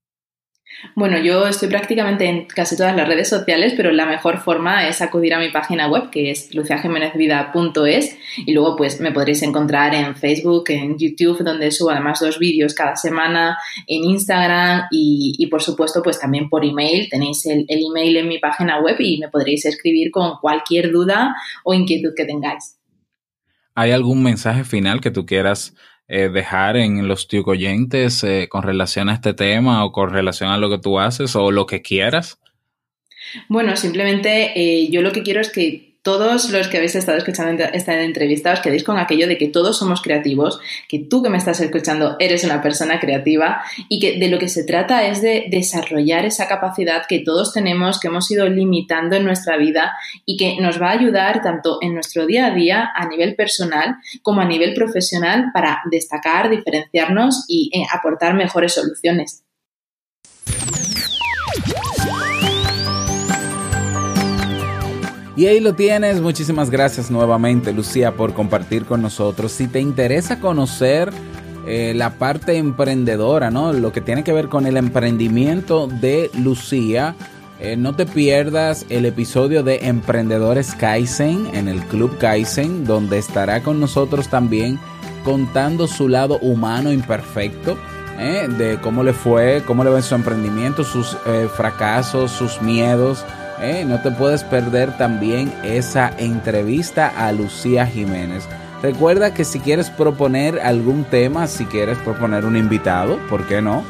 [0.94, 5.00] Bueno, yo estoy prácticamente en casi todas las redes sociales, pero la mejor forma es
[5.02, 10.16] acudir a mi página web, que es luciajimenezvida.es, y luego pues me podréis encontrar en
[10.16, 15.62] Facebook, en YouTube, donde subo además dos vídeos cada semana, en Instagram y, y por
[15.62, 17.08] supuesto pues también por email.
[17.10, 21.34] Tenéis el email en mi página web y me podréis escribir con cualquier duda
[21.64, 22.78] o inquietud que tengáis.
[23.74, 25.74] ¿Hay algún mensaje final que tú quieras
[26.08, 30.58] eh, dejar en los tiucoyentes eh, con relación a este tema o con relación a
[30.58, 32.38] lo que tú haces o lo que quieras?
[33.48, 37.64] Bueno, simplemente eh, yo lo que quiero es que todos los que habéis estado escuchando
[37.72, 41.36] esta entrevista os quedéis con aquello de que todos somos creativos, que tú que me
[41.36, 45.46] estás escuchando eres una persona creativa y que de lo que se trata es de
[45.50, 50.60] desarrollar esa capacidad que todos tenemos, que hemos ido limitando en nuestra vida y que
[50.60, 54.44] nos va a ayudar tanto en nuestro día a día a nivel personal como a
[54.44, 59.42] nivel profesional para destacar, diferenciarnos y eh, aportar mejores soluciones.
[65.36, 66.22] Y ahí lo tienes.
[66.22, 69.52] Muchísimas gracias nuevamente, Lucía, por compartir con nosotros.
[69.52, 71.12] Si te interesa conocer
[71.66, 73.72] eh, la parte emprendedora, ¿no?
[73.72, 77.16] Lo que tiene que ver con el emprendimiento de Lucía.
[77.58, 83.62] Eh, no te pierdas el episodio de Emprendedores Kaizen en el Club Kaizen, donde estará
[83.62, 84.78] con nosotros también
[85.24, 87.76] contando su lado humano imperfecto,
[88.18, 88.46] ¿eh?
[88.58, 91.16] de cómo le fue, cómo le va en su emprendimiento, sus
[91.56, 93.24] fracasos, sus miedos.
[93.86, 98.46] No te puedes perder también esa entrevista a Lucía Jiménez.
[98.82, 103.82] Recuerda que si quieres proponer algún tema, si quieres proponer un invitado, ¿por qué no?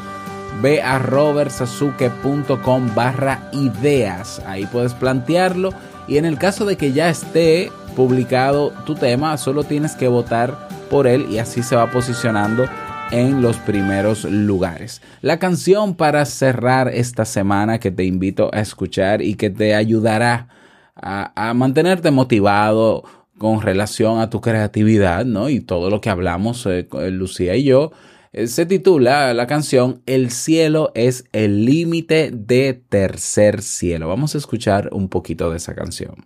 [0.61, 4.41] Ve a robertsazuke.com barra ideas.
[4.47, 5.73] Ahí puedes plantearlo.
[6.07, 10.69] Y en el caso de que ya esté publicado tu tema, solo tienes que votar
[10.89, 12.67] por él y así se va posicionando
[13.11, 15.01] en los primeros lugares.
[15.21, 20.49] La canción para cerrar esta semana que te invito a escuchar y que te ayudará
[20.95, 23.03] a, mantenerte motivado
[23.37, 25.49] con relación a tu creatividad, ¿no?
[25.49, 27.91] Y todo lo que hablamos eh, Lucía y yo.
[28.33, 34.07] Eh, se titula la canción El cielo es el límite de tercer cielo.
[34.07, 36.25] Vamos a escuchar un poquito de esa canción.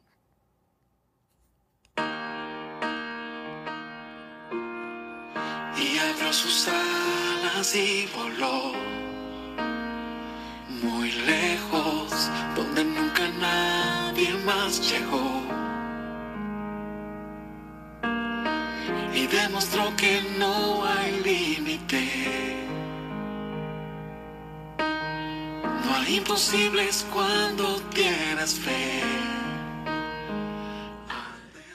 [19.51, 22.07] Demostró que no hay límite.
[24.79, 29.01] No hay imposibles cuando tienes fe.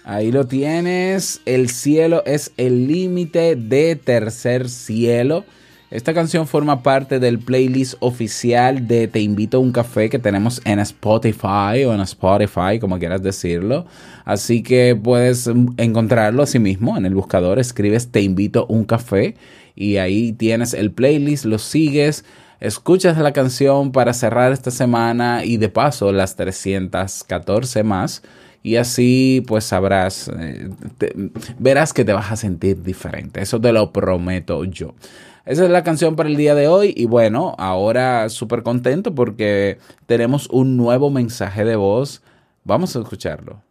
[0.05, 1.43] Ahí lo tienes.
[1.45, 5.45] El cielo es el límite de tercer cielo.
[5.89, 10.61] Esta canción forma parte del playlist oficial de Te invito a un café que tenemos
[10.65, 13.87] en Spotify o en Spotify, como quieras decirlo.
[14.25, 17.61] Así que puedes encontrarlo así mismo en el buscador.
[17.61, 19.37] Escribes Te invito a un café
[19.77, 22.25] y ahí tienes el playlist, lo sigues.
[22.59, 28.23] Escuchas la canción para cerrar esta semana y de paso las 314 más
[28.67, 30.71] y así pues sabrás, eh,
[31.61, 34.93] verás que te vas a sentir diferente, eso te lo prometo yo.
[35.47, 39.79] Esa es la canción para el día de hoy y bueno, ahora súper contento porque
[40.07, 42.21] tenemos un nuevo mensaje de voz.
[42.65, 43.63] Vamos a escucharlo.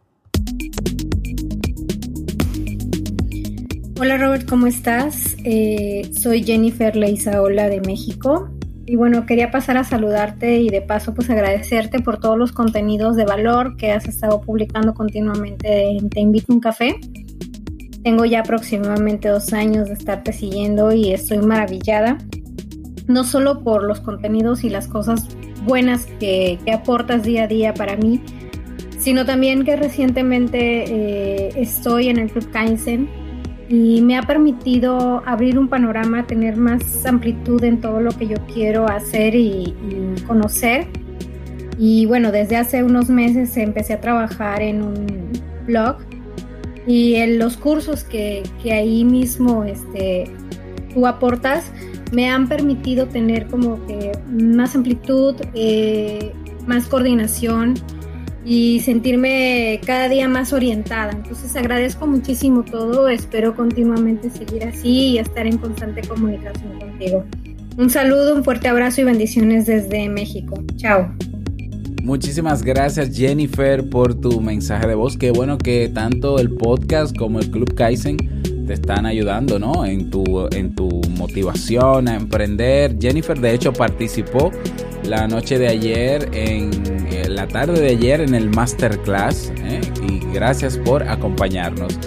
[4.00, 5.36] Hola Robert, ¿cómo estás?
[5.44, 8.48] Eh, soy Jennifer Leizaola de México
[8.86, 13.16] y bueno, quería pasar a saludarte y de paso pues agradecerte por todos los contenidos
[13.16, 16.98] de valor que has estado publicando continuamente en Te invito a un café.
[18.06, 22.18] Tengo ya aproximadamente dos años de estarte siguiendo y estoy maravillada,
[23.08, 25.26] no solo por los contenidos y las cosas
[25.64, 28.22] buenas que, aportas día a día para mí,
[28.96, 33.08] sino también que recientemente eh, estoy en el Club Kaizen
[33.68, 38.36] y me ha permitido abrir un panorama, tener más amplitud en todo lo que yo
[38.54, 39.74] quiero hacer y
[40.28, 40.86] conocer.
[41.76, 45.32] Y bueno, desde hace unos meses empecé a trabajar en un
[45.66, 45.96] blog
[46.86, 50.30] y en los cursos que, que ahí mismo este,
[50.94, 51.72] tú aportas
[52.12, 56.32] me han permitido tener como que más amplitud, eh,
[56.66, 57.74] más coordinación
[58.44, 61.10] y sentirme cada día más orientada.
[61.12, 67.24] Entonces agradezco muchísimo todo, espero continuamente seguir así y estar en constante comunicación contigo.
[67.76, 70.62] Un saludo, un fuerte abrazo y bendiciones desde México.
[70.76, 71.12] Chao.
[72.06, 75.16] Muchísimas gracias Jennifer por tu mensaje de voz.
[75.16, 78.16] Qué bueno que tanto el podcast como el Club Kaizen
[78.64, 79.84] te están ayudando, ¿no?
[79.84, 80.88] En tu, en tu
[81.18, 82.96] motivación a emprender.
[83.00, 84.52] Jennifer de hecho participó
[85.02, 86.70] la noche de ayer, en
[87.10, 89.52] eh, la tarde de ayer en el masterclass.
[89.64, 89.80] ¿eh?
[90.08, 91.98] Y gracias por acompañarnos.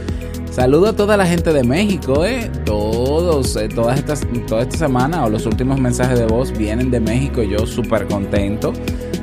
[0.50, 2.50] Saludo a toda la gente de México, ¿eh?
[2.64, 7.44] Todos, todas estas, toda esta semana o los últimos mensajes de voz vienen de México.
[7.44, 8.72] Yo súper contento.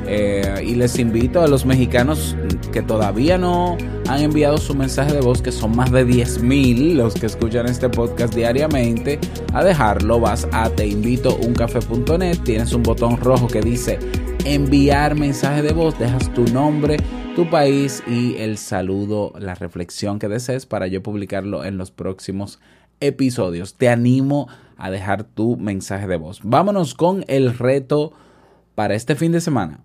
[0.07, 2.35] Eh, y les invito a los mexicanos
[2.71, 3.77] que todavía no
[4.07, 7.67] han enviado su mensaje de voz, que son más de 10 mil los que escuchan
[7.67, 9.19] este podcast diariamente,
[9.53, 10.19] a dejarlo.
[10.19, 13.99] Vas a teinvitouncafé.net, tienes un botón rojo que dice
[14.45, 16.97] enviar mensaje de voz, dejas tu nombre,
[17.35, 22.59] tu país y el saludo, la reflexión que desees para yo publicarlo en los próximos
[23.01, 23.73] episodios.
[23.73, 24.47] Te animo
[24.77, 26.39] a dejar tu mensaje de voz.
[26.43, 28.13] Vámonos con el reto
[28.75, 29.81] para este fin de semana.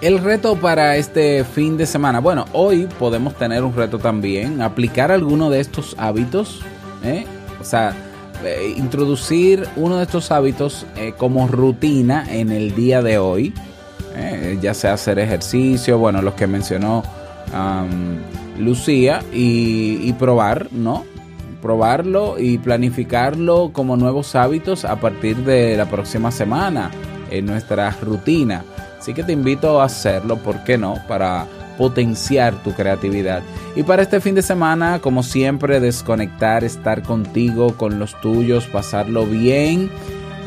[0.00, 2.20] El reto para este fin de semana.
[2.20, 4.62] Bueno, hoy podemos tener un reto también.
[4.62, 6.62] Aplicar alguno de estos hábitos.
[7.04, 7.26] ¿eh?
[7.60, 7.94] O sea,
[8.44, 13.52] eh, introducir uno de estos hábitos eh, como rutina en el día de hoy,
[14.20, 17.02] eh, ya sea hacer ejercicio, bueno, los que mencionó
[18.58, 21.04] Lucía, y, y probar, ¿no?
[21.62, 26.90] Probarlo y planificarlo como nuevos hábitos a partir de la próxima semana
[27.30, 28.64] en nuestra rutina.
[28.98, 30.96] Así que te invito a hacerlo, ¿por qué no?
[31.08, 31.46] Para
[31.78, 33.42] potenciar tu creatividad.
[33.74, 39.24] Y para este fin de semana, como siempre, desconectar, estar contigo, con los tuyos, pasarlo
[39.24, 39.90] bien,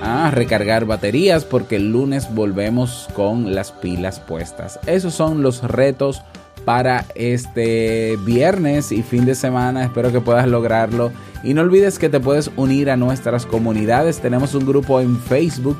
[0.03, 4.79] a recargar baterías, porque el lunes volvemos con las pilas puestas.
[4.85, 6.21] Esos son los retos
[6.65, 9.83] para este viernes y fin de semana.
[9.83, 11.11] Espero que puedas lograrlo.
[11.43, 14.19] Y no olvides que te puedes unir a nuestras comunidades.
[14.19, 15.77] Tenemos un grupo en Facebook,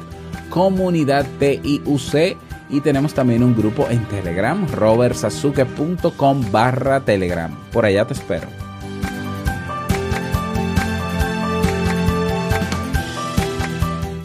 [0.50, 2.38] Comunidad TIUC.
[2.70, 7.56] Y tenemos también un grupo en Telegram, robertsazuke.com barra Telegram.
[7.72, 8.62] Por allá te espero.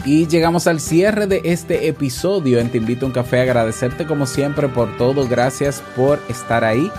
[0.09, 3.43] Y llegamos al cierre de este episodio en Te Invito a un Café.
[3.43, 5.29] Agradecerte como siempre por todo.
[5.29, 6.91] Gracias por estar ahí.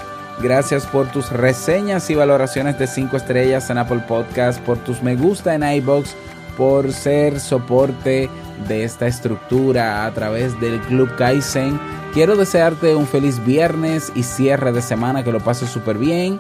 [0.43, 5.15] Gracias por tus reseñas y valoraciones de 5 estrellas en Apple Podcast, por tus me
[5.15, 6.15] gusta en iBox,
[6.55, 8.29] por ser soporte
[8.67, 11.79] de esta estructura a través del Club Kaizen.
[12.13, 16.39] Quiero desearte un feliz viernes y cierre de semana, que lo pases súper bien.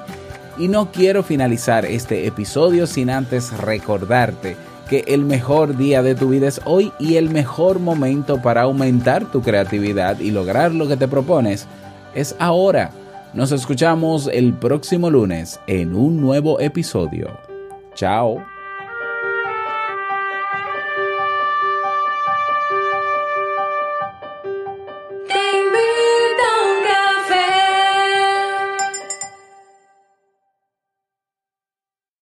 [0.59, 6.29] Y no quiero finalizar este episodio sin antes recordarte que el mejor día de tu
[6.29, 10.97] vida es hoy y el mejor momento para aumentar tu creatividad y lograr lo que
[10.97, 11.67] te propones
[12.15, 12.91] es ahora.
[13.33, 17.37] Nos escuchamos el próximo lunes en un nuevo episodio.
[17.93, 18.48] Chao.